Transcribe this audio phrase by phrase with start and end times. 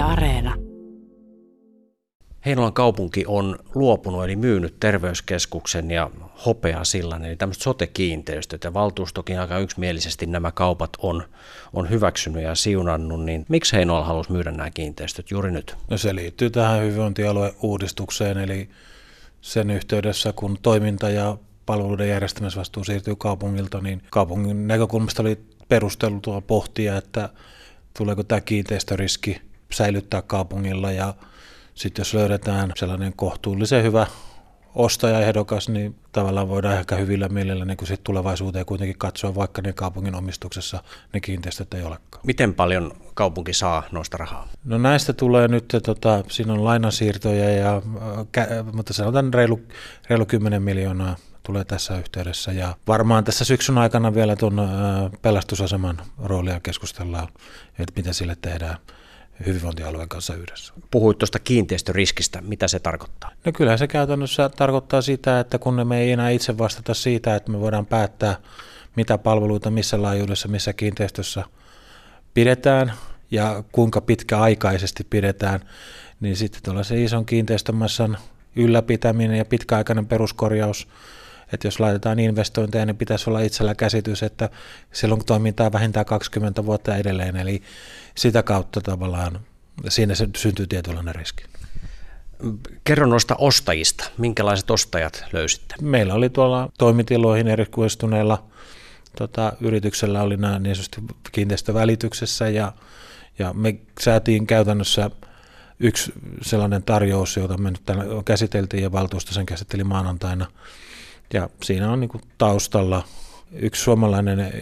[0.00, 0.54] Yle Areena.
[2.46, 6.10] Heinolan kaupunki on luopunut eli myynyt terveyskeskuksen ja
[6.46, 11.22] hopeasillan, eli tämmöiset sote-kiinteistöt, ja valtuustokin aika yksimielisesti nämä kaupat on,
[11.72, 15.76] on hyväksynyt ja siunannut, niin miksi Heinola halusi myydä nämä kiinteistöt juuri nyt?
[15.90, 18.68] No se liittyy tähän hyvinvointialueuudistukseen, eli
[19.40, 21.36] sen yhteydessä, kun toiminta ja
[21.66, 25.38] palveluiden järjestämisvastuu siirtyy kaupungilta, niin kaupungin näkökulmasta oli
[25.68, 27.28] perusteltua pohtia, että
[27.98, 31.14] tuleeko tämä kiinteistöriski säilyttää kaupungilla ja
[31.74, 34.06] sitten jos löydetään sellainen kohtuullisen hyvä
[34.74, 40.14] ostajaehdokas, niin tavallaan voidaan ehkä hyvillä mielellä niin sit tulevaisuuteen kuitenkin katsoa, vaikka ne kaupungin
[40.14, 42.22] omistuksessa ne kiinteistöt ei olekaan.
[42.26, 44.48] Miten paljon kaupunki saa noista rahaa?
[44.64, 47.82] No näistä tulee nyt, tota, siinä on lainasiirtoja, ja,
[48.72, 49.60] mutta sanotaan reilu,
[50.08, 52.52] reilu 10 miljoonaa tulee tässä yhteydessä.
[52.52, 54.68] Ja varmaan tässä syksyn aikana vielä tuon
[55.22, 57.28] pelastusaseman roolia keskustellaan,
[57.78, 58.76] että mitä sille tehdään
[59.46, 60.72] hyvinvointialueen kanssa yhdessä.
[60.90, 62.40] Puhuit tuosta kiinteistöriskistä.
[62.40, 63.30] Mitä se tarkoittaa?
[63.44, 67.52] No kyllä se käytännössä tarkoittaa sitä, että kun me ei enää itse vastata siitä, että
[67.52, 68.36] me voidaan päättää,
[68.96, 71.44] mitä palveluita missä laajuudessa, missä kiinteistössä
[72.34, 72.92] pidetään
[73.30, 75.60] ja kuinka pitkäaikaisesti pidetään,
[76.20, 78.18] niin sitten tuollaisen ison kiinteistömassan
[78.56, 80.88] ylläpitäminen ja pitkäaikainen peruskorjaus
[81.52, 84.50] että jos laitetaan investointeja, niin pitäisi olla itsellä käsitys, että
[84.92, 87.62] silloin toimintaa vähintään 20 vuotta edelleen, eli
[88.14, 89.40] sitä kautta tavallaan
[89.88, 91.44] siinä se syntyy tietynlainen riski.
[92.84, 94.10] Kerro noista ostajista.
[94.18, 95.74] Minkälaiset ostajat löysitte?
[95.80, 98.44] Meillä oli tuolla toimitiloihin erikoistuneilla
[99.18, 101.00] tota, yrityksellä oli nämä niin sanotusti
[101.32, 102.72] kiinteistövälityksessä ja,
[103.38, 105.10] ja me säätiin käytännössä
[105.80, 106.12] yksi
[106.42, 107.82] sellainen tarjous, jota me nyt
[108.24, 110.46] käsiteltiin ja valtuusto sen käsitteli maanantaina
[111.32, 113.04] ja siinä on niin taustalla
[113.52, 114.52] yksi suomalainen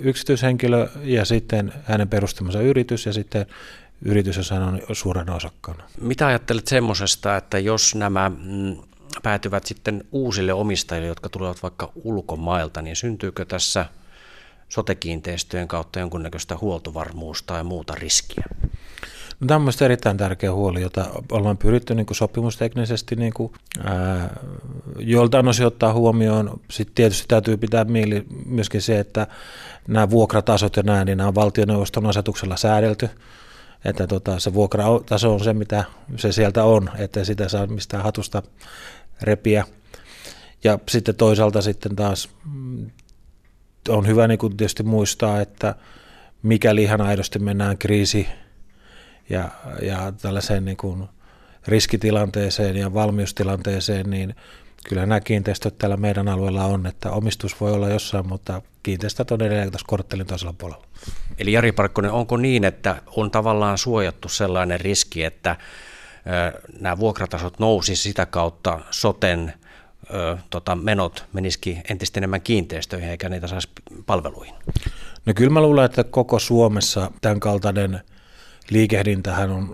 [0.00, 3.46] yksityishenkilö ja sitten hänen perustamansa yritys ja sitten
[4.02, 5.84] yritys, jossa hän on suurena osakkaana.
[6.00, 8.76] Mitä ajattelet semmoisesta, että jos nämä mm,
[9.22, 13.86] päätyvät sitten uusille omistajille, jotka tulevat vaikka ulkomailta, niin syntyykö tässä
[14.68, 18.44] sotekiinteistöjen kautta jonkunnäköistä huoltovarmuus tai muuta riskiä?
[19.40, 23.52] No, tämä on erittäin tärkeä huoli, jota ollaan pyritty niin kuin sopimusteknisesti niin kuin,
[23.84, 24.36] ää,
[24.98, 26.60] joltain osin ottaa huomioon.
[26.70, 29.26] Sitten tietysti täytyy pitää mieli myöskin se, että
[29.88, 33.08] nämä vuokratasot ja nämä, niin nämä on valtioneuvoston asetuksella säädelty
[33.84, 35.84] että tota, se vuokrataso on se, mitä
[36.16, 38.42] se sieltä on, että sitä saa mistään hatusta
[39.22, 39.64] repiä.
[40.64, 42.90] Ja sitten toisaalta sitten taas mm,
[43.88, 45.74] on hyvä niin kuin tietysti muistaa, että
[46.42, 48.28] mikäli ihan aidosti mennään kriisi
[49.30, 49.48] ja,
[49.82, 51.08] ja tällaiseen niin kuin
[51.68, 54.34] riskitilanteeseen ja valmiustilanteeseen, niin
[54.88, 59.42] kyllä nämä kiinteistöt täällä meidän alueella on, että omistus voi olla jossain, mutta kiinteistöt on
[59.42, 60.86] edelleen tuossa korttelin toisella puolella.
[61.38, 65.56] Eli Jari Parkkonen, onko niin, että on tavallaan suojattu sellainen riski, että
[66.80, 69.54] nämä vuokratasot nousi sitä kautta soten
[70.50, 73.68] tota, menot menisikin entistä enemmän kiinteistöihin eikä niitä saisi
[74.06, 74.54] palveluihin?
[75.26, 78.00] No kyllä mä luulen, että koko Suomessa tämän kaltainen–
[78.70, 79.68] liikehdintähän on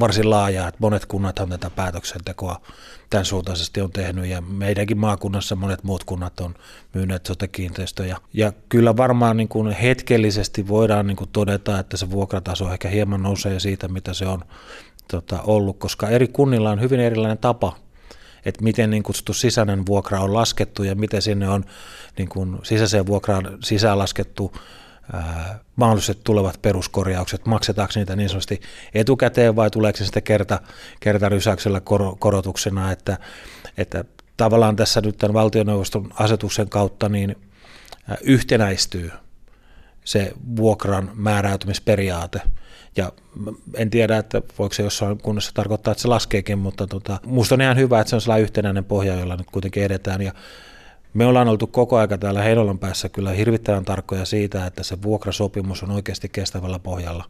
[0.00, 2.60] varsin laaja, että monet kunnathan tätä päätöksentekoa
[3.10, 6.54] tämän suuntaisesti on tehnyt ja meidänkin maakunnassa monet muut kunnat on
[6.94, 8.16] myyneet sote-kiinteistöjä.
[8.32, 13.22] Ja kyllä varmaan niin kuin hetkellisesti voidaan niin kuin todeta, että se vuokrataso ehkä hieman
[13.22, 14.42] nousee siitä, mitä se on
[15.10, 17.76] tota, ollut, koska eri kunnilla on hyvin erilainen tapa
[18.46, 21.64] että miten niin kutsuttu sisäinen vuokra on laskettu ja miten sinne on
[22.18, 24.52] niin kuin sisäiseen vuokraan sisään laskettu
[25.76, 28.60] mahdolliset tulevat peruskorjaukset, maksetaanko niitä niin sanotusti
[28.94, 30.60] etukäteen vai tuleeko se kerta,
[31.00, 33.18] kertarysäyksellä kor, korotuksena, että,
[33.78, 34.04] että
[34.36, 37.36] tavallaan tässä nyt tämän valtioneuvoston asetuksen kautta niin
[38.22, 39.10] yhtenäistyy
[40.04, 42.40] se vuokran määräytymisperiaate.
[42.96, 43.12] Ja
[43.74, 47.60] en tiedä, että voiko se jossain kunnassa tarkoittaa, että se laskeekin, mutta tota, minusta on
[47.60, 50.22] ihan hyvä, että se on sellainen yhtenäinen pohja, jolla nyt kuitenkin edetään.
[50.22, 50.32] Ja
[51.16, 55.82] me ollaan oltu koko aika täällä Heinolan päässä kyllä hirvittävän tarkkoja siitä, että se vuokrasopimus
[55.82, 57.24] on oikeasti kestävällä pohjalla,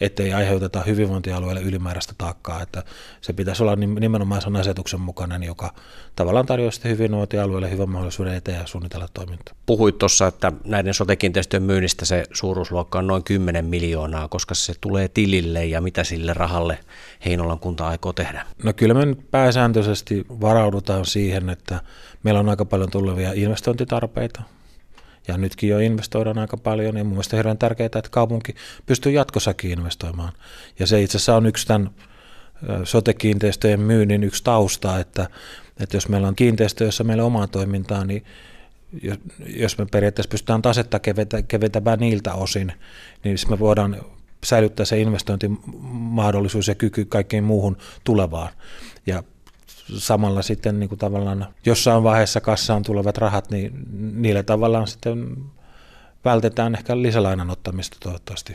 [0.00, 2.82] ettei aiheuteta hyvinvointialueelle ylimääräistä taakkaa, että
[3.20, 5.74] se pitäisi olla nimenomaan sen asetuksen mukainen, joka
[6.16, 9.54] tavallaan tarjoaa sitten hyvinvointialueelle hyvän mahdollisuuden eteen ja suunnitella toimintaa.
[9.66, 15.08] Puhuit tuossa, että näiden sotekiinteistöjen myynnistä se suuruusluokka on noin 10 miljoonaa, koska se tulee
[15.08, 16.78] tilille ja mitä sille rahalle
[17.24, 18.46] Heinolan kunta aikoo tehdä?
[18.64, 21.80] No kyllä me pääsääntöisesti varaudutaan siihen, että
[22.22, 24.42] meillä on aika paljon tulevia investointitarpeita,
[25.28, 28.54] ja nytkin jo investoidaan aika paljon, ja mun mielestä hirveän tärkeää, että kaupunki
[28.86, 30.32] pystyy jatkossakin investoimaan.
[30.78, 31.90] Ja se itse asiassa on yksi tämän
[32.84, 35.28] sote-kiinteistöjen myynnin yksi tausta, että,
[35.80, 38.24] että jos meillä on kiinteistö, jossa meillä on omaa toimintaa, niin
[39.46, 41.00] jos me periaatteessa pystytään tasetta
[41.48, 42.72] keventämään niiltä osin,
[43.24, 43.96] niin me voidaan
[44.44, 45.50] säilyttää se investointi
[45.92, 48.52] mahdollisuus ja kyky kaikkeen muuhun tulevaan.
[49.06, 49.22] Ja
[49.98, 53.72] samalla sitten niin kuin tavallaan jossain vaiheessa kassaan tulevat rahat, niin
[54.22, 55.36] niillä tavallaan sitten
[56.24, 58.52] vältetään ehkä lisälainan ottamista toivottavasti.